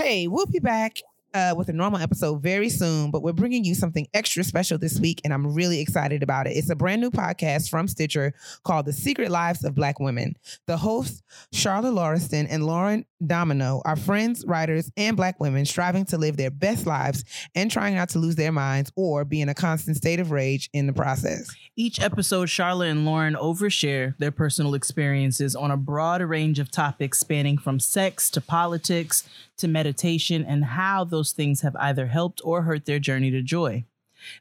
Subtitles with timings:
[0.00, 0.98] Hey, we'll be back
[1.34, 4.98] uh, with a normal episode very soon, but we're bringing you something extra special this
[4.98, 6.50] week, and I'm really excited about it.
[6.50, 10.36] It's a brand new podcast from Stitcher called The Secret Lives of Black Women.
[10.66, 11.22] The hosts,
[11.52, 16.50] Charlotte Lauriston and Lauren Domino, are friends, writers, and Black women striving to live their
[16.50, 17.24] best lives
[17.54, 20.70] and trying not to lose their minds or be in a constant state of rage
[20.72, 21.50] in the process.
[21.76, 27.18] Each episode, Charlotte and Lauren overshare their personal experiences on a broad range of topics
[27.18, 32.62] spanning from sex to politics to meditation and how those things have either helped or
[32.62, 33.84] hurt their journey to joy.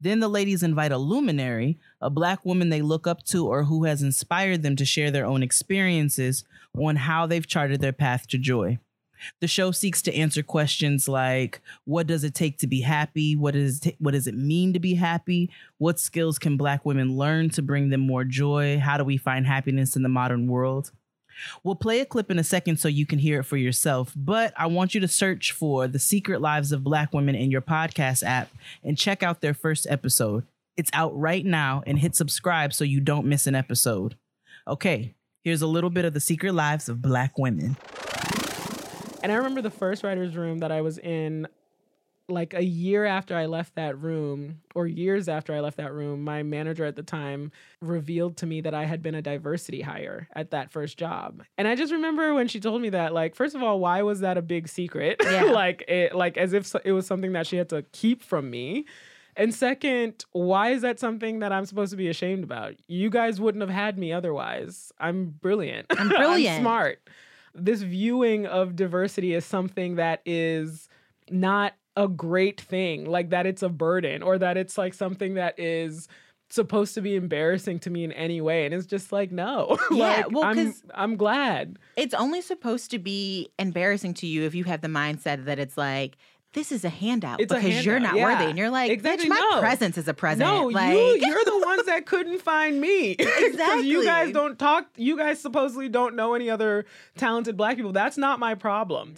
[0.00, 3.84] Then the ladies invite a luminary, a black woman they look up to or who
[3.84, 6.44] has inspired them to share their own experiences
[6.76, 8.78] on how they've charted their path to joy.
[9.40, 13.36] The show seeks to answer questions like what does it take to be happy?
[13.36, 15.48] What is t- what does it mean to be happy?
[15.78, 18.78] What skills can black women learn to bring them more joy?
[18.78, 20.90] How do we find happiness in the modern world?
[21.62, 24.52] We'll play a clip in a second so you can hear it for yourself, but
[24.56, 28.22] I want you to search for The Secret Lives of Black Women in your podcast
[28.22, 28.50] app
[28.82, 30.44] and check out their first episode.
[30.76, 34.16] It's out right now and hit subscribe so you don't miss an episode.
[34.66, 37.76] Okay, here's a little bit of The Secret Lives of Black Women.
[39.22, 41.46] And I remember the first writer's room that I was in,
[42.32, 46.24] like a year after I left that room, or years after I left that room,
[46.24, 50.28] my manager at the time revealed to me that I had been a diversity hire
[50.34, 51.42] at that first job.
[51.58, 54.20] And I just remember when she told me that, like, first of all, why was
[54.20, 55.20] that a big secret?
[55.32, 55.44] Yeah.
[55.44, 58.50] like, it, like as if so- it was something that she had to keep from
[58.50, 58.84] me.
[59.34, 62.74] And second, why is that something that I'm supposed to be ashamed about?
[62.86, 64.92] You guys wouldn't have had me otherwise.
[65.00, 65.86] I'm brilliant.
[65.90, 66.56] I'm brilliant.
[66.56, 67.08] I'm smart.
[67.54, 70.88] This viewing of diversity is something that is
[71.30, 75.58] not a great thing, like that it's a burden or that it's like something that
[75.58, 76.08] is
[76.50, 78.66] supposed to be embarrassing to me in any way.
[78.66, 79.78] And it's just like, no.
[79.90, 81.78] Yeah, like, well, I'm, I'm glad.
[81.96, 85.76] It's only supposed to be embarrassing to you if you have the mindset that it's
[85.78, 86.16] like,
[86.54, 88.50] this is a handout It's a because you're not handout, worthy.
[88.50, 89.60] And you're like, Exactly, bitch, my no.
[89.60, 90.40] presence is a present.
[90.40, 93.14] No, like, you you're the ones that couldn't find me.
[93.56, 96.84] 'Cause you guys don't talk you guys supposedly don't know any other
[97.16, 97.92] talented black people.
[97.92, 99.14] That's not my problem.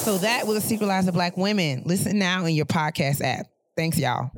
[0.00, 1.82] So that was The Secret Lives of Black Women.
[1.84, 3.46] Listen now in your podcast app.
[3.76, 4.30] Thanks, y'all.